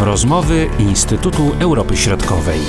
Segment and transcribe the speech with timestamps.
[0.00, 2.60] Rozmowy Instytutu Europy Środkowej.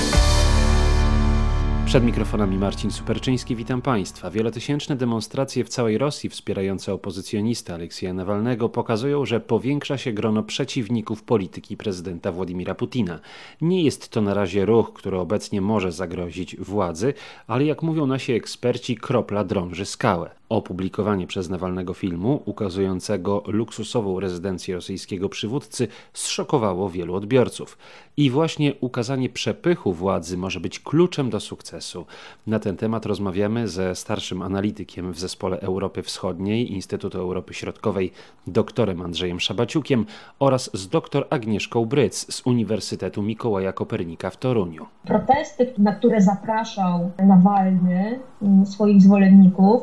[1.86, 4.30] Przed mikrofonami Marcin Superczyński, witam Państwa.
[4.30, 11.22] Wielotysięczne demonstracje w całej Rosji wspierające opozycjonistę Aleksieja Nawalnego pokazują, że powiększa się grono przeciwników
[11.22, 13.20] polityki prezydenta Władimira Putina.
[13.60, 17.14] Nie jest to na razie ruch, który obecnie może zagrozić władzy,
[17.46, 20.39] ale jak mówią nasi eksperci, kropla drąży skałę.
[20.50, 27.78] Opublikowanie przez Nawalnego filmu ukazującego luksusową rezydencję rosyjskiego przywódcy zszokowało wielu odbiorców.
[28.16, 32.06] I właśnie ukazanie przepychu władzy może być kluczem do sukcesu.
[32.46, 38.12] Na ten temat rozmawiamy ze starszym analitykiem w Zespole Europy Wschodniej Instytutu Europy Środkowej,
[38.46, 40.06] doktorem Andrzejem Szabaciukiem
[40.38, 44.86] oraz z dr Agnieszką Bryc z Uniwersytetu Mikołaja Kopernika w Toruniu.
[45.06, 49.82] Protesty, na które zapraszał Nawalny mm, swoich zwolenników,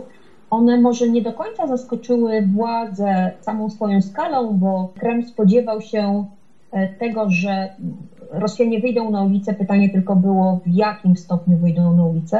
[0.49, 6.25] one może nie do końca zaskoczyły władzę samą swoją skalą, bo Kreml spodziewał się
[6.71, 7.69] e, tego, że
[8.31, 9.53] Rosjanie wyjdą na ulicę.
[9.53, 12.39] Pytanie tylko było, w jakim stopniu wyjdą na ulicę.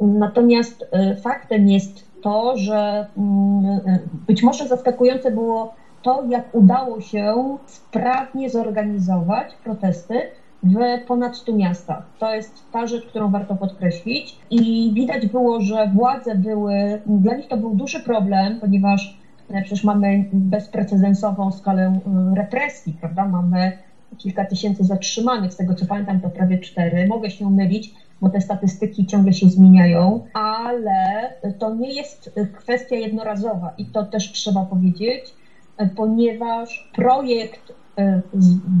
[0.00, 7.00] Natomiast e, faktem jest to, że mm, e, być może zaskakujące było to, jak udało
[7.00, 10.14] się sprawnie zorganizować protesty,
[10.62, 12.04] w ponad 100 miastach.
[12.18, 14.38] To jest ta rzecz, którą warto podkreślić.
[14.50, 19.18] I widać było, że władze były, dla nich to był duży problem, ponieważ
[19.50, 23.28] e, przecież mamy bezprecedensową skalę e, represji, prawda?
[23.28, 23.72] Mamy
[24.18, 27.06] kilka tysięcy zatrzymanych, z tego co pamiętam to prawie cztery.
[27.06, 33.72] Mogę się mylić, bo te statystyki ciągle się zmieniają, ale to nie jest kwestia jednorazowa
[33.78, 35.34] i to też trzeba powiedzieć,
[35.76, 37.72] e, ponieważ projekt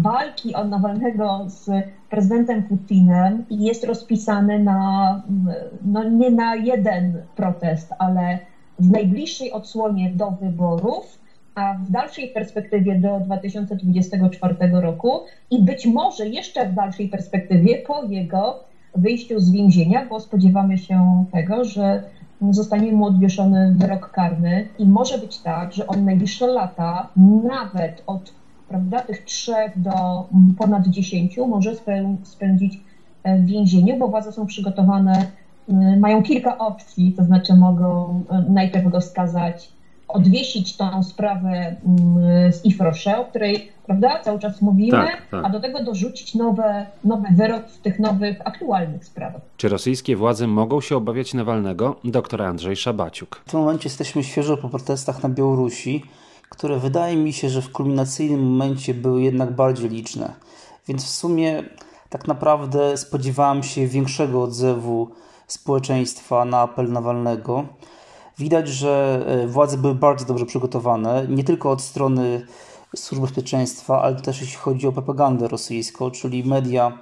[0.02, 1.70] walki od Nawalnego z
[2.10, 5.22] prezydentem Putinem jest rozpisany na,
[5.84, 8.38] no nie na jeden protest, ale
[8.78, 11.18] w najbliższej odsłonie do wyborów,
[11.54, 18.04] a w dalszej perspektywie do 2024 roku i być może jeszcze w dalszej perspektywie po
[18.04, 18.64] jego
[18.94, 22.02] wyjściu z więzienia, bo spodziewamy się tego, że
[22.50, 24.68] zostanie mu odwieszony wyrok karny.
[24.78, 27.08] I może być tak, że on najbliższe lata,
[27.44, 28.41] nawet od
[28.72, 30.28] prawda, tych trzech do
[30.58, 31.72] ponad dziesięciu może
[32.22, 32.80] spędzić
[33.22, 35.26] e, w więzieniu, bo władze są przygotowane,
[36.00, 39.72] mają kilka opcji, to znaczy mogą e, najpierw go skazać,
[40.08, 41.76] odwiesić tą sprawę
[42.50, 45.44] z Ifrosze, o której prawda, cały czas mówimy, tak, tak.
[45.44, 49.40] a do tego dorzucić nowe, nowy wyrok w tych nowych, aktualnych sprawach.
[49.56, 51.96] Czy rosyjskie władze mogą się obawiać Nawalnego?
[52.04, 53.42] Doktor Andrzej Szabaciuk.
[53.46, 56.02] W tym momencie jesteśmy świeżo po protestach na Białorusi
[56.52, 60.32] które wydaje mi się, że w kulminacyjnym momencie były jednak bardziej liczne.
[60.88, 61.64] Więc w sumie
[62.08, 65.08] tak naprawdę spodziewałem się większego odzewu
[65.46, 67.64] społeczeństwa na apel Nawalnego.
[68.38, 72.46] Widać, że e, władze były bardzo dobrze przygotowane, nie tylko od strony
[72.96, 76.98] służb bezpieczeństwa, ale też jeśli chodzi o propagandę rosyjską, czyli media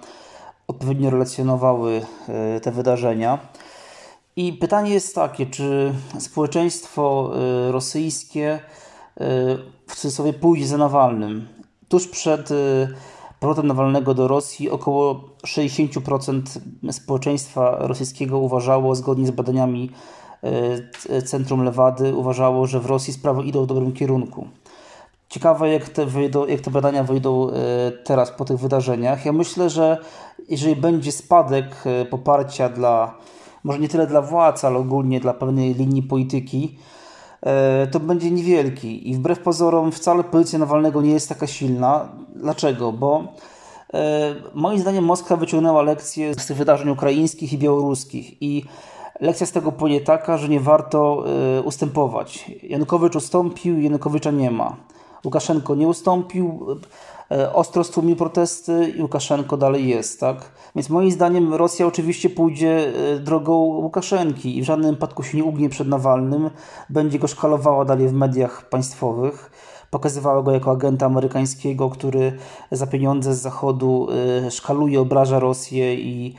[0.69, 3.39] odpowiednio relacjonowały e, te wydarzenia.
[4.37, 8.61] I pytanie jest takie, czy społeczeństwo e, rosyjskie
[9.87, 11.49] w cudzysłowie pójdzie za Nawalnym.
[11.91, 12.89] Tuż przed y,
[13.41, 16.43] powrotem Nawalnego do Rosji około 60%
[16.91, 19.91] społeczeństwa rosyjskiego uważało, zgodnie z badaniami
[21.11, 24.47] y, Centrum Lewady, uważało, że w Rosji sprawy idą w dobrym kierunku.
[25.29, 27.53] Ciekawe, jak te, wyjdą, jak te badania wyjdą y,
[28.05, 29.25] teraz po tych wydarzeniach.
[29.25, 29.99] Ja myślę, że
[30.49, 33.15] jeżeli będzie spadek poparcia dla,
[33.65, 36.79] może nie tyle dla władz, ale ogólnie dla pewnej linii polityki,
[37.91, 39.11] to będzie niewielki.
[39.11, 42.09] I wbrew pozorom wcale pozycja Nawalnego nie jest taka silna.
[42.35, 42.93] Dlaczego?
[42.93, 43.25] Bo
[43.95, 48.43] e, moim zdaniem Moskwa wyciągnęła lekcję z tych wydarzeń ukraińskich i białoruskich.
[48.43, 48.65] I
[49.21, 51.25] lekcja z tego płynie taka, że nie warto
[51.59, 52.51] e, ustępować.
[52.63, 54.77] Janukowycz ustąpił, Janukowycza nie ma.
[55.25, 56.75] Łukaszenko nie ustąpił, E,
[57.53, 60.51] ostro stłumił protesty i Łukaszenko dalej jest, tak?
[60.75, 65.45] Więc moim zdaniem Rosja oczywiście pójdzie e, drogą Łukaszenki i w żadnym wypadku się nie
[65.45, 66.51] ugnie przed Nawalnym,
[66.91, 69.51] będzie go szkalowała dalej w mediach państwowych
[69.91, 72.39] pokazywała go jako agenta amerykańskiego, który
[72.71, 74.09] za pieniądze z Zachodu
[74.47, 76.35] e, szkaluje, obraża Rosję i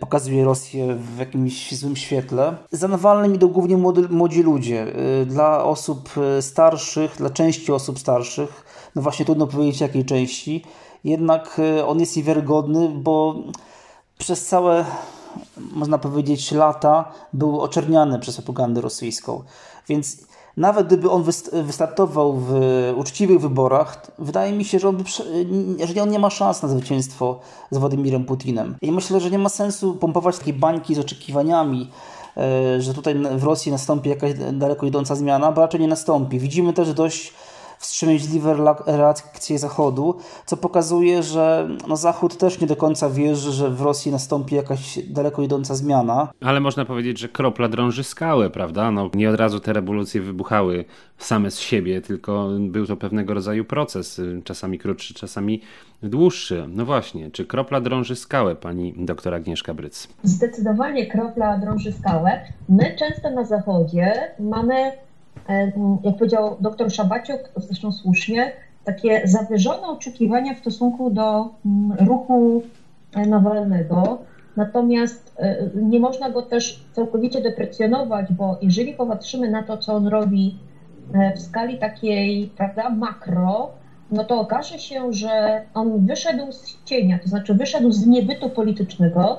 [0.00, 2.56] pokazuje Rosję w jakimś złym świetle.
[2.70, 4.86] Za Nawalnym idą głównie młody, młodzi ludzie.
[5.26, 6.10] Dla osób
[6.40, 8.64] starszych, dla części osób starszych
[8.96, 10.64] no właśnie trudno powiedzieć jakiej części,
[11.04, 13.34] jednak e, on jest niewiarygodny, bo
[14.18, 14.84] przez całe,
[15.56, 19.42] można powiedzieć, lata był oczerniany przez propagandę rosyjską.
[19.88, 22.54] Więc nawet gdyby on wystartował w
[22.96, 25.04] uczciwych wyborach, wydaje mi się, że on, by,
[25.94, 27.40] że on nie ma szans na zwycięstwo
[27.70, 28.76] z Władimirem Putinem.
[28.82, 31.90] I myślę, że nie ma sensu pompować takiej bańki z oczekiwaniami,
[32.36, 36.38] e, że tutaj w Rosji nastąpi jakaś daleko idąca zmiana, bo raczej nie nastąpi.
[36.38, 37.32] Widzimy też dość
[37.80, 43.80] wstrzemięźliwe reakcje Zachodu, co pokazuje, że no, Zachód też nie do końca wierzy, że w
[43.80, 46.28] Rosji nastąpi jakaś daleko idąca zmiana.
[46.40, 48.90] Ale można powiedzieć, że kropla drąży skałę, prawda?
[48.90, 50.84] No, nie od razu te rewolucje wybuchały
[51.18, 55.60] same z siebie, tylko był to pewnego rodzaju proces, czasami krótszy, czasami
[56.02, 56.64] dłuższy.
[56.68, 60.08] No właśnie, czy kropla drąży skałę, pani doktor Agnieszka Bryc?
[60.22, 62.40] Zdecydowanie kropla drąży skałę.
[62.68, 64.92] My często na Zachodzie mamy,
[66.02, 68.52] jak powiedział doktor Szabaciuk, zresztą słusznie,
[68.84, 72.62] takie zawyżone oczekiwania w stosunku do mm, ruchu
[73.14, 74.18] e, Nawalnego.
[74.56, 80.06] Natomiast e, nie można go też całkowicie deprecjonować, bo jeżeli popatrzymy na to, co on
[80.06, 80.58] robi
[81.36, 83.70] w skali takiej, prawda, makro,
[84.10, 89.38] no to okaże się, że on wyszedł z cienia, to znaczy wyszedł z niebytu politycznego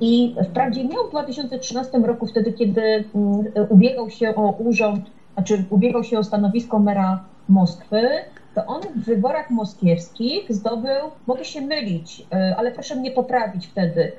[0.00, 2.82] i wprawdzie miał w 2013 roku, wtedy kiedy
[3.14, 8.08] mm, ubiegał się o urząd, znaczy ubiegał się o stanowisko mera Moskwy,
[8.54, 14.12] to on w wyborach moskiewskich zdobył, mogę się mylić, y, ale proszę mnie poprawić wtedy,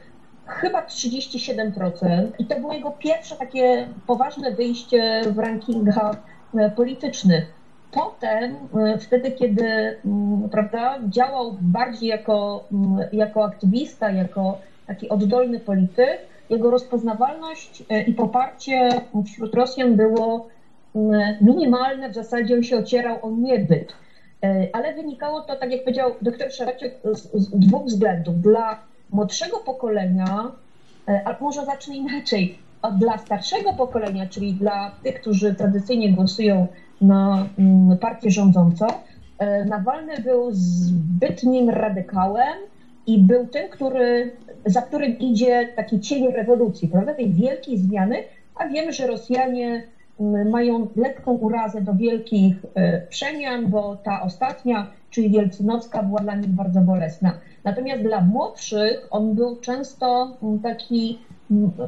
[0.46, 2.28] chyba 37%.
[2.40, 6.16] I to było jego pierwsze takie poważne wyjście w rankingach
[6.56, 7.58] y, politycznych.
[7.92, 15.60] Potem, e, wtedy, kiedy mm, prawda, działał bardziej jako, mm, jako aktywista, jako taki oddolny
[15.60, 16.20] polityk,
[16.50, 18.90] jego rozpoznawalność e, i poparcie
[19.26, 20.48] wśród Rosjan było
[21.42, 23.94] minimalne, w zasadzie on się ocierał o niebyt.
[24.44, 28.42] E, ale wynikało to, tak jak powiedział dr Szaraciuk, z, z dwóch względów.
[28.42, 28.80] Dla
[29.10, 30.52] młodszego pokolenia,
[31.26, 36.68] albo może zacznę inaczej, a dla starszego pokolenia, czyli dla tych, którzy tradycyjnie głosują
[37.02, 38.88] na mm, partię rządzącą.
[39.38, 42.58] E, Nawalny był zbytnim radykałem
[43.08, 44.32] i był tym, który,
[44.66, 48.24] za którym idzie taki cień rewolucji, prawda, tej wielkiej zmiany,
[48.56, 49.84] a wiemy, że Rosjanie
[50.46, 56.50] mają lekką urazę do wielkich e, przemian, bo ta ostatnia, czyli Wielcynowska, była dla nich
[56.50, 57.34] bardzo bolesna.
[57.64, 61.20] Natomiast dla młodszych on był często mm, taki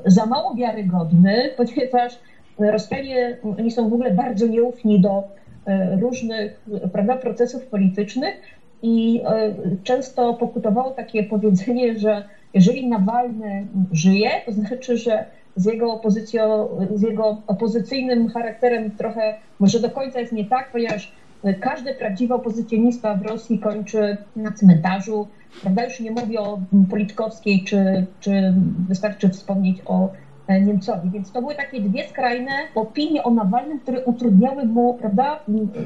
[0.06, 2.20] za mało wiarygodny, ponieważ
[2.60, 5.24] Rosjanie, oni są w ogóle bardzo nieufni do
[5.66, 8.36] e, różnych prawda, procesów politycznych
[8.82, 9.54] i e,
[9.84, 12.24] często pokutowało takie powiedzenie, że
[12.54, 15.26] jeżeli Nawalny żyje, to znaczy, że
[15.56, 21.12] z jego, opozycją, z jego opozycyjnym charakterem trochę może do końca jest nie tak, ponieważ
[21.60, 25.28] każdy prawdziwy opozycjonista w Rosji kończy na cmentarzu,
[25.62, 25.84] prawda?
[25.84, 26.60] Już nie mówię o
[26.90, 28.54] Politkowskiej, czy, czy
[28.88, 30.10] wystarczy wspomnieć o
[30.50, 31.10] E, Niemcowi.
[31.10, 35.40] Więc to były takie dwie skrajne opinie o Nawalnym, które utrudniały mu prawda,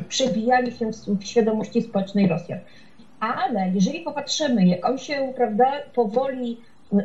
[0.07, 0.89] przebijanie się
[1.19, 2.59] w świadomości społecznej Rosjan.
[3.19, 6.57] Ale jeżeli popatrzymy, jak on się prawda, powoli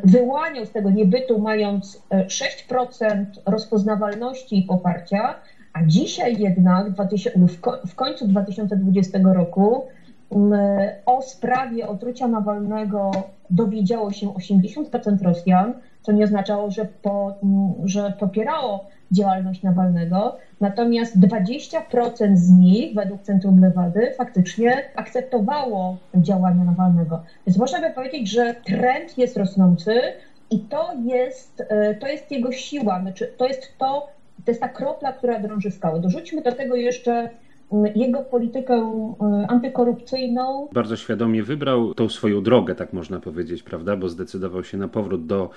[0.05, 5.35] wyłaniał z tego niebytu, mając 6% e, rozpoznawalności i poparcia,
[5.73, 6.87] a dzisiaj jednak
[7.87, 9.87] w końcu 2020 roku
[11.07, 13.11] o sprawie otrucia Nawalnego
[13.51, 17.35] dowiedziało się 80% Rosjan, co nie oznaczało, że, po,
[17.85, 27.23] że popierało działalność Nawalnego, natomiast 20% z nich, według Centrum Lewady, faktycznie akceptowało działania Nawalnego.
[27.47, 30.01] Więc można by powiedzieć, że trend jest rosnący
[30.51, 34.09] i to jest, e, to jest jego siła, znaczy to jest to,
[34.45, 36.01] to jest ta kropla, która drąży skałę.
[36.01, 37.31] Dorzućmy do tego jeszcze
[37.95, 40.69] jego politykę e, antykorupcyjną.
[40.73, 43.97] Bardzo świadomie wybrał tą swoją drogę, tak można powiedzieć, prawda?
[43.97, 45.51] Bo zdecydował się na powrót do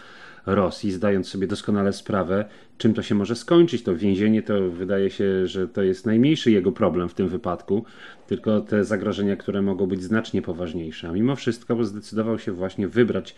[0.46, 2.46] Rosji, zdając sobie doskonale sprawę,
[2.78, 3.84] czym to się może skończyć.
[3.84, 7.84] To więzienie to wydaje się, że to jest najmniejszy jego problem w tym wypadku,
[8.28, 11.10] tylko te zagrożenia, które mogą być znacznie poważniejsze.
[11.10, 13.36] A mimo wszystko zdecydował się właśnie wybrać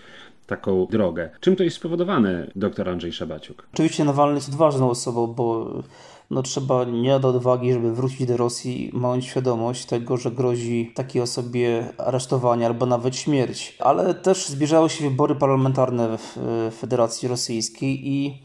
[0.48, 1.30] taką drogę.
[1.40, 3.68] Czym to jest spowodowane, doktor Andrzej Szabaciuk?
[3.74, 5.84] Oczywiście Nawalny jest odważną osobą, bo
[6.30, 11.22] no trzeba nie do odwagi, żeby wrócić do Rosji, mając świadomość tego, że grozi takiej
[11.22, 13.78] osobie aresztowanie albo nawet śmierć.
[13.80, 16.38] Ale też zbliżały się wybory parlamentarne w
[16.80, 18.44] Federacji Rosyjskiej i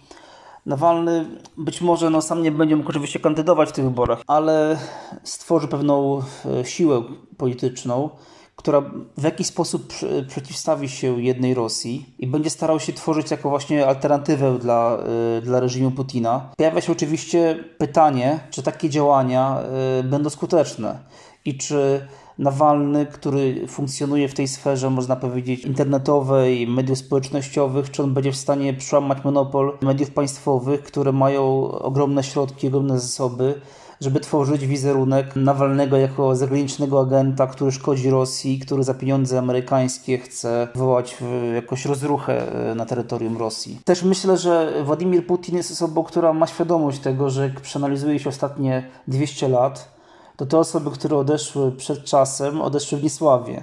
[0.68, 4.78] Nawalny być może no, sam nie będzie mógł oczywiście kandydować w tych wyborach, ale
[5.22, 6.22] stworzy pewną
[6.60, 7.02] e, siłę
[7.36, 8.10] polityczną,
[8.58, 8.82] która
[9.16, 9.92] w jakiś sposób
[10.28, 14.98] przeciwstawi się jednej Rosji i będzie starał się tworzyć jako właśnie alternatywę dla,
[15.38, 16.50] y, dla reżimu Putina.
[16.56, 19.62] Pojawia się oczywiście pytanie, czy takie działania
[20.00, 20.98] y, będą skuteczne
[21.44, 28.14] i czy Nawalny, który funkcjonuje w tej sferze, można powiedzieć, internetowej, mediów społecznościowych, czy on
[28.14, 33.60] będzie w stanie przełamać monopol mediów państwowych, które mają ogromne środki, ogromne zasoby,
[34.00, 40.68] żeby tworzyć wizerunek Nawalnego jako zagranicznego agenta, który szkodzi Rosji, który za pieniądze amerykańskie chce
[40.74, 41.16] wywołać
[41.54, 43.80] jakąś rozruchę e, na terytorium Rosji.
[43.84, 48.28] Też myślę, że Władimir Putin jest osobą, która ma świadomość tego, że jak przeanalizuje się
[48.28, 49.98] ostatnie 200 lat,
[50.36, 53.62] to te osoby, które odeszły przed czasem, odeszły w niesławie.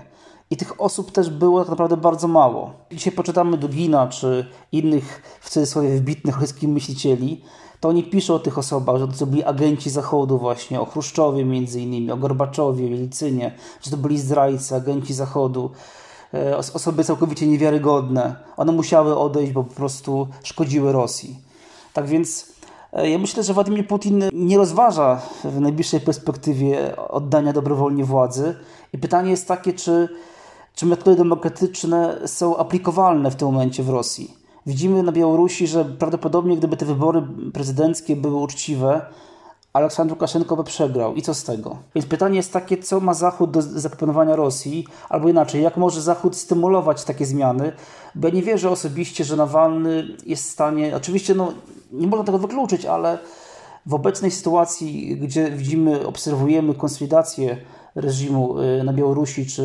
[0.50, 2.74] I tych osób też było tak naprawdę bardzo mało.
[2.92, 7.42] Dzisiaj poczytamy Dugina czy innych w cudzysłowie wybitnych rosyjskich myślicieli,
[7.80, 11.82] to oni piszą o tych osobach, że to byli agenci Zachodu właśnie, o Chruszczowie między
[11.82, 13.52] innymi, o Gorbaczowie, Jelicynie,
[13.82, 15.72] że to byli zdrajcy, agenci Zachodu,
[16.34, 18.36] e, osoby całkowicie niewiarygodne.
[18.58, 21.40] One musiały odejść, bo po prostu szkodziły Rosji.
[21.94, 22.46] Tak więc
[22.94, 28.56] e, ja myślę, że Władimir Putin nie rozważa w najbliższej perspektywie oddania dobrowolnie władzy.
[28.94, 30.10] I pytanie jest takie, czy,
[30.76, 34.45] czy metody demokratyczne są aplikowalne w tym momencie w Rosji.
[34.66, 39.02] Widzimy na Białorusi, że prawdopodobnie gdyby te wybory prezydenckie były uczciwe,
[39.74, 41.16] Aleksandr Łukaszenko by przegrał.
[41.16, 41.78] I co z tego?
[41.96, 46.36] Więc pytanie jest takie, co ma Zachód do zaproponowania Rosji, albo inaczej, jak może Zachód
[46.36, 47.72] stymulować takie zmiany?
[48.16, 51.54] Bo ja nie wierzę osobiście, że Nawalny jest w stanie, oczywiście no,
[51.92, 53.20] nie można tego wykluczyć, ale
[53.86, 57.58] w obecnej sytuacji, gdzie widzimy, obserwujemy konsolidację
[57.96, 59.64] reżimu y, na Białorusi czy,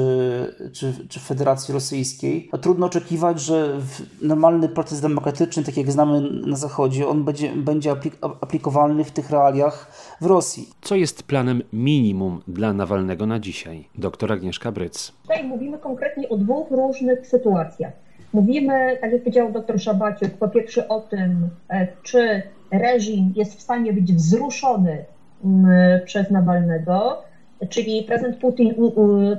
[0.73, 3.79] czy, czy Federacji Rosyjskiej, to trudno oczekiwać, że
[4.23, 7.95] normalny proces demokratyczny, tak jak znamy na Zachodzie, on będzie, będzie
[8.41, 10.69] aplikowalny w tych realiach w Rosji.
[10.81, 13.85] Co jest planem minimum dla Nawalnego na dzisiaj?
[13.99, 15.13] Doktor Agnieszka Bryc.
[15.23, 17.93] Tutaj mówimy konkretnie o dwóch różnych sytuacjach.
[18.33, 23.63] Mówimy, tak jak powiedział dr Szabaciuk, po pierwsze o tym, e, czy reżim jest w
[23.63, 25.05] stanie być wzruszony
[25.45, 27.23] mm, przez Nawalnego,
[27.69, 28.75] czyli prezydent Putin,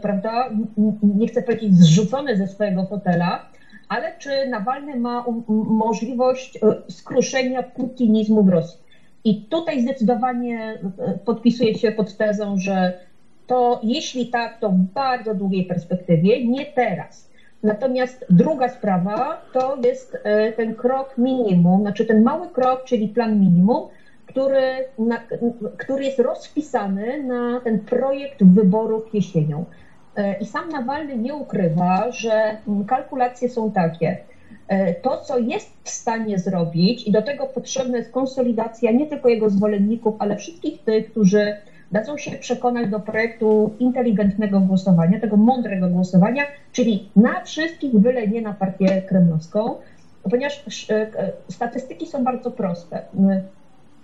[0.01, 0.49] prawda,
[1.03, 3.45] nie chcę powiedzieć zrzucony ze swojego fotela,
[3.89, 5.25] ale czy Nawalny ma
[5.67, 8.79] możliwość e, skruszenia putinizmu w Rosji.
[9.23, 12.93] I tutaj zdecydowanie e, podpisuję się pod tezą, że
[13.47, 17.29] to jeśli tak, to w bardzo długiej perspektywie, nie teraz.
[17.63, 23.39] Natomiast druga sprawa to jest e, ten krok minimum, znaczy ten mały krok, czyli plan
[23.39, 23.87] minimum,
[24.31, 25.21] który, na,
[25.77, 29.65] który jest rozpisany na ten projekt wyborów jesienią.
[30.15, 32.57] E, I sam Nawalny nie ukrywa, że
[32.88, 34.17] kalkulacje są takie.
[34.67, 39.29] E, to, co jest w stanie zrobić, i do tego potrzebna jest konsolidacja nie tylko
[39.29, 41.57] jego zwolenników, ale wszystkich tych, którzy
[41.91, 48.41] dadzą się przekonać do projektu inteligentnego głosowania, tego mądrego głosowania, czyli na wszystkich, byle nie
[48.41, 49.75] na partię kremlowską,
[50.29, 51.07] ponieważ e,
[51.50, 53.01] statystyki są bardzo proste.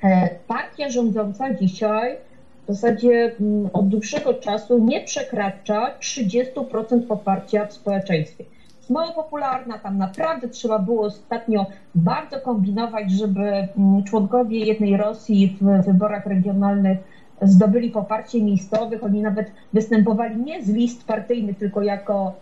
[0.04, 2.18] E, partia rządząca dzisiaj
[2.64, 8.44] w zasadzie mm, od dłuższego czasu nie przekracza 30% poparcia w społeczeństwie.
[8.78, 15.58] Jest mało popularna, tam naprawdę trzeba było ostatnio bardzo kombinować, żeby mm, członkowie jednej Rosji
[15.62, 16.98] w wyborach regionalnych
[17.42, 19.04] zdobyli poparcie miejscowych.
[19.04, 22.34] Oni nawet występowali nie z list partyjnych, tylko jako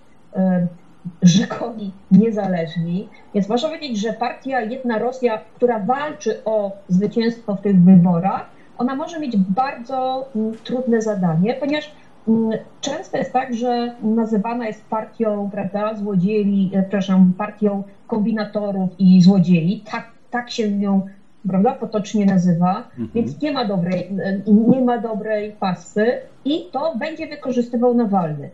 [1.21, 3.09] rzekomi niezależni.
[3.33, 8.45] Więc można powiedzieć, że partia Jedna Rosja, która walczy o zwycięstwo w tych wyborach,
[8.77, 11.91] ona może mieć bardzo mm, trudne zadanie, ponieważ
[12.27, 19.21] mm, często jest tak, że nazywana jest partią, prawda, złodziei, e, przepraszam, partią kombinatorów i
[19.21, 19.83] złodziei.
[19.91, 21.01] Tak, tak się ją
[21.47, 23.09] prawda, potocznie nazywa, mhm.
[23.15, 24.09] więc nie ma dobrej,
[24.47, 26.11] nie ma dobrej pasy
[26.45, 28.49] i to będzie wykorzystywał Nawalny.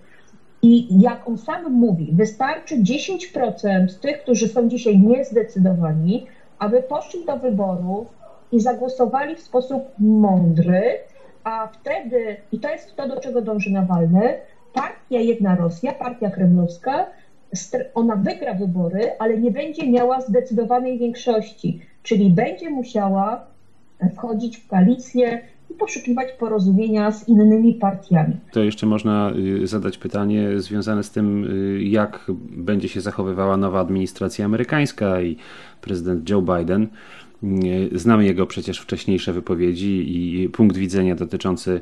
[0.62, 6.26] I jak on sam mówi, wystarczy 10% tych, którzy są dzisiaj niezdecydowani,
[6.60, 8.08] aby poszli do wyborów
[8.52, 10.84] i zagłosowali w sposób mądry,
[11.44, 14.38] a wtedy, i to jest to, do czego dąży Nawalny,
[14.74, 17.06] partia Jedna Rosja, partia kremlowska,
[17.96, 23.46] ona wygra wybory, ale nie będzie miała zdecydowanej większości, czyli będzie musiała
[24.16, 28.34] wchodzić w koalicję i poszukiwać porozumienia z innymi partiami.
[28.52, 29.32] To jeszcze można
[29.64, 31.46] y, zadać pytanie związane z tym,
[31.78, 35.38] y, jak będzie się zachowywała nowa administracja amerykańska i
[35.82, 36.88] prezydent Joe Biden.
[37.44, 41.82] Y, znamy jego przecież wcześniejsze wypowiedzi i punkt widzenia dotyczący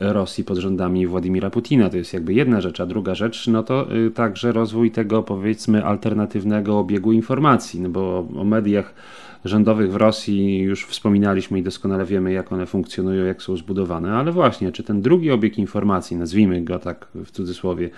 [0.00, 1.90] Rosji pod rządami Władimira Putina.
[1.90, 6.78] To jest jakby jedna rzecz, a druga rzecz, no to także rozwój tego powiedzmy alternatywnego
[6.78, 8.94] obiegu informacji, no bo o mediach
[9.44, 14.32] rządowych w Rosji już wspominaliśmy i doskonale wiemy, jak one funkcjonują, jak są zbudowane, ale
[14.32, 17.90] właśnie, czy ten drugi obieg informacji, nazwijmy go tak w cudzysłowie,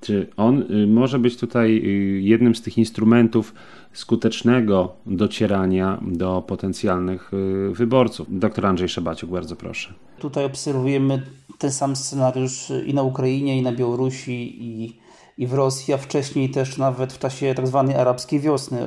[0.00, 3.54] czy on y, może być tutaj y, jednym z tych instrumentów
[3.92, 8.26] skutecznego docierania do potencjalnych y, wyborców?
[8.30, 9.94] Doktor Andrzej Szabaciuk, bardzo proszę.
[10.18, 11.22] Tutaj obserwujemy
[11.58, 14.96] ten sam scenariusz i na Ukrainie, i na Białorusi, i,
[15.38, 18.78] i w Rosji, a wcześniej też nawet w czasie tak zwanej arabskiej wiosny,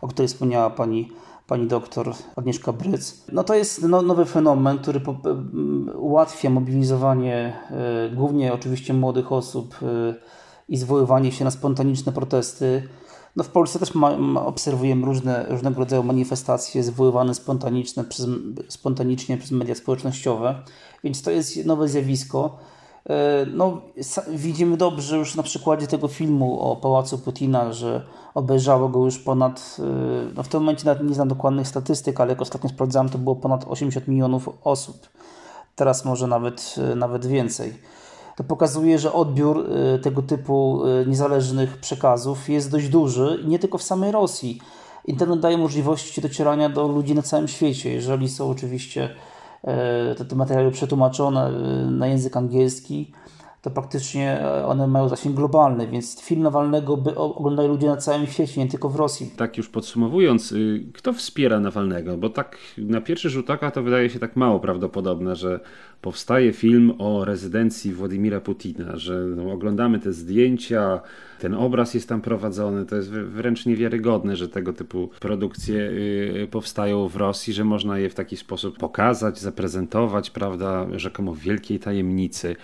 [0.00, 1.08] o której wspomniała pani
[1.46, 3.24] pani doktor Agnieszka Bryc.
[3.32, 5.16] No to jest no, nowy fenomen, który po,
[5.94, 7.56] ułatwia mobilizowanie
[8.10, 10.14] y, głównie oczywiście młodych osób y,
[10.68, 12.88] i zwoływanie się na spontaniczne protesty.
[13.36, 18.26] No w Polsce też ma, ma, obserwujemy różne, różnego rodzaju manifestacje zwoływane spontaniczne przez,
[18.68, 20.62] spontanicznie przez media społecznościowe,
[21.04, 22.58] więc to jest nowe zjawisko.
[23.10, 23.80] E, no,
[24.28, 28.02] widzimy dobrze już na przykładzie tego filmu o Pałacu Putina, że
[28.34, 29.82] obejrzało go już ponad, e,
[30.34, 33.36] no w tym momencie nawet nie znam dokładnych statystyk, ale jak ostatnio sprawdzałem, to było
[33.36, 34.96] ponad 80 milionów osób.
[35.76, 37.74] Teraz może nawet, e, nawet więcej.
[38.36, 39.66] To pokazuje, że odbiór
[40.02, 44.60] tego typu niezależnych przekazów jest dość duży nie tylko w samej Rosji.
[45.04, 49.10] Internet daje możliwości docierania do ludzi na całym świecie, jeżeli są oczywiście
[50.16, 51.50] te, te materiały przetłumaczone e,
[51.90, 53.12] na język angielski,
[53.66, 58.26] to praktycznie e, one mają zasięg globalny, więc film Nawalnego by oglądają ludzie na całym
[58.26, 59.30] świecie, nie tylko w Rosji.
[59.36, 62.16] Tak już podsumowując, y, kto wspiera Nawalnego?
[62.16, 65.60] Bo tak na pierwszy rzut oka to wydaje się tak mało prawdopodobne, że
[66.00, 71.00] powstaje film o rezydencji Władimira Putina, że no, oglądamy te zdjęcia,
[71.38, 77.08] ten obraz jest tam prowadzony, to jest wręcz niewiarygodne, że tego typu produkcje y, powstają
[77.08, 82.56] w Rosji, że można je w taki sposób pokazać, zaprezentować, prawda, rzekomo w wielkiej tajemnicy.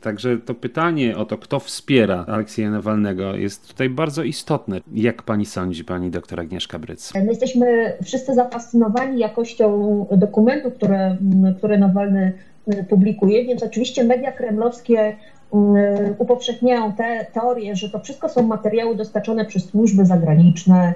[0.00, 4.80] Także to pytanie o to, kto wspiera Aleksieja Nawalnego jest tutaj bardzo istotne.
[4.92, 7.14] Jak pani sądzi, pani doktor Agnieszka Bryc?
[7.14, 11.16] My jesteśmy wszyscy zafascynowani jakością dokumentów, które,
[11.58, 12.32] które Nawalny
[12.72, 15.16] y, publikuje, więc oczywiście media kremlowskie y,
[16.18, 20.94] upowszechniają te teorie, że to wszystko są materiały dostarczone przez służby zagraniczne,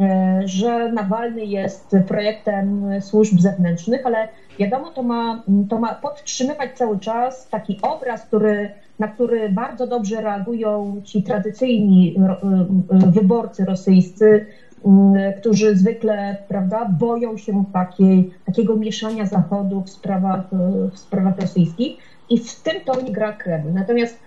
[0.00, 6.98] E, że Nawalny jest projektem służb zewnętrznych, ale wiadomo, to ma, to ma podtrzymywać cały
[6.98, 14.46] czas taki obraz, który, na który bardzo dobrze reagują ci tradycyjni e, e, wyborcy rosyjscy,
[15.38, 20.44] którzy zwykle prawda, boją się takiej, takiego mieszania Zachodu w sprawach,
[20.92, 21.96] w sprawach rosyjskich
[22.30, 23.72] i w tym tonie gra Kreml.
[23.72, 24.18] Natomiast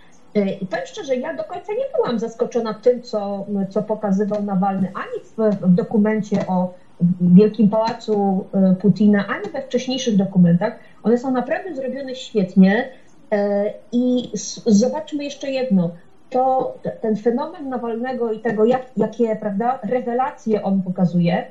[0.62, 5.50] I powiem szczerze, ja do końca nie byłam zaskoczona tym, co, co pokazywał Nawalny ani
[5.52, 6.74] w, w dokumencie o
[7.22, 10.80] Wielkim Pałacu e, Putina, ani we wcześniejszych dokumentach.
[11.04, 12.90] One są naprawdę zrobione świetnie.
[13.32, 14.32] E, I
[14.66, 15.92] zobaczmy jeszcze jedno.
[16.30, 21.46] To ten fenomen Nawalnego i tego, jak, jakie prawda, rewelacje on pokazuje,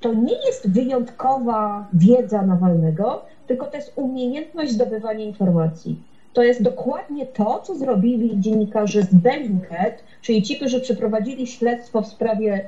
[0.00, 7.26] to nie jest wyjątkowa wiedza Nawalnego, tylko to jest umiejętność zdobywania informacji to jest dokładnie
[7.26, 12.64] to, co zrobili dziennikarze z Bellingcat, czyli ci, którzy przeprowadzili śledztwo w sprawie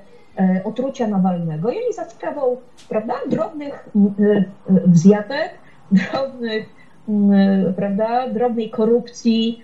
[0.64, 2.56] otrucia Nawalnego i oni za sprawą
[2.88, 4.44] prawda, drobnych e,
[4.86, 5.50] wzjatek,
[6.12, 6.66] drobnych,
[7.08, 9.62] e, prawda, drobnej korupcji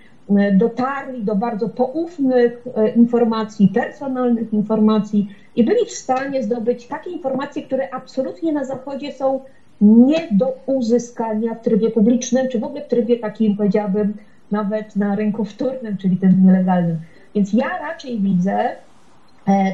[0.53, 7.93] dotarli do bardzo poufnych informacji, personalnych informacji i byli w stanie zdobyć takie informacje, które
[7.93, 9.39] absolutnie na Zachodzie są
[9.81, 14.13] nie do uzyskania w trybie publicznym, czy w ogóle w trybie takim, powiedziałabym,
[14.51, 16.97] nawet na rynku wtórnym, czyli tym nielegalnym.
[17.35, 18.75] Więc ja raczej widzę e,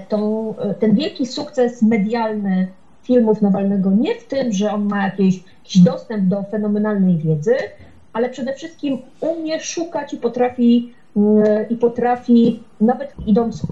[0.09, 2.67] tą, e, ten wielki sukces medialny
[3.03, 7.55] filmów Nawalnego nie w tym, że on ma jakiś, jakiś dostęp do fenomenalnej wiedzy,
[8.13, 10.93] ale przede wszystkim umie szukać i potrafi,
[11.69, 13.67] i potrafi nawet idąc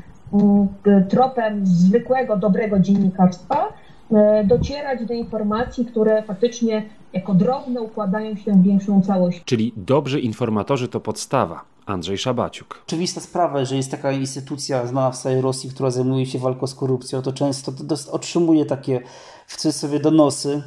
[1.10, 3.74] tropem zwykłego, dobrego dziennikarstwa,
[4.12, 9.44] E, docierać do informacji, które faktycznie jako drobne układają się w większą całość.
[9.46, 11.62] Czyli dobrzy informatorzy to podstawa.
[11.86, 12.82] Andrzej Szabaciuk.
[12.88, 16.76] Oczywista sprawa, że jest taka instytucja znana w całej Rosji, która zajmuje się walką z
[16.76, 17.71] korupcją, to często
[18.12, 19.02] otrzymuje takie
[19.48, 20.63] w cudzysłowie donosy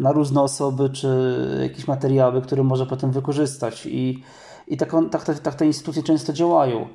[0.00, 1.08] na różne osoby, czy
[1.62, 3.86] jakieś materiały, które może potem wykorzystać.
[3.86, 4.22] I,
[4.68, 6.88] i tak, tak, tak, tak te instytucje często działają.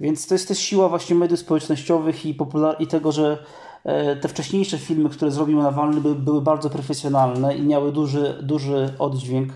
[0.00, 3.38] Więc to jest też siła właśnie mediów społecznościowych i, popular- i tego, że
[3.84, 8.94] E, te wcześniejsze filmy, które zrobił Nawalny, były, były bardzo profesjonalne i miały duży, duży
[8.98, 9.52] oddźwięk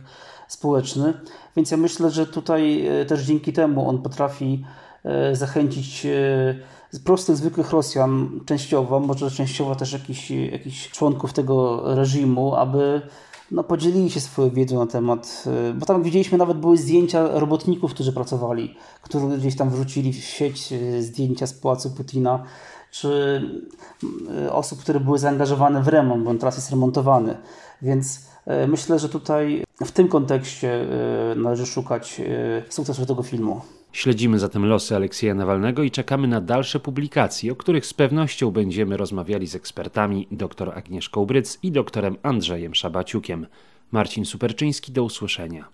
[0.53, 1.15] społeczny.
[1.57, 4.65] Więc ja myślę, że tutaj e, też dzięki temu on potrafi
[5.05, 6.07] e, zachęcić
[7.05, 13.03] prostych, zwykłych Rosjan częściowo, może częściowo też jakichś, jakichś członków tego reżimu, aby
[13.51, 18.13] no, podzielili się swoją wiedzą na temat, bo tam widzieliśmy nawet były zdjęcia robotników, którzy
[18.13, 22.45] pracowali, którzy gdzieś tam wrzucili w sieć zdjęcia z pałacu Putina
[22.91, 23.43] czy
[24.51, 27.37] osób, które były zaangażowane w remont, bo on teraz jest remontowany.
[27.83, 28.32] Więc
[28.69, 30.87] myślę, że tutaj w tym kontekście
[31.33, 32.21] y, należy szukać
[32.69, 33.61] sukcesu tego filmu.
[33.93, 38.97] Śledzimy zatem losy Aleksieja Nawalnego i czekamy na dalsze publikacje, o których z pewnością będziemy
[38.97, 43.47] rozmawiali z ekspertami dr Agnieszką Bryc i doktorem Andrzejem Szabaciukiem.
[43.93, 45.69] Marcin Superczyński, do usłyszenia.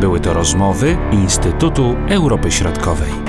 [0.00, 3.23] Były to rozmowy Instytutu Europy Środkowej.